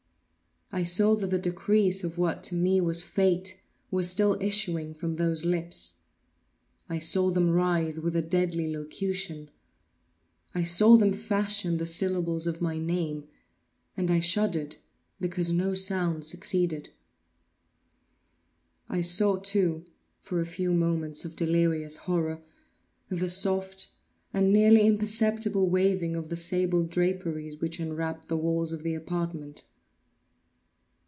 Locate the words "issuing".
4.41-4.93